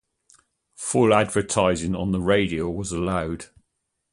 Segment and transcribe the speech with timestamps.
[0.77, 3.45] Full advertising on the radio was allowed.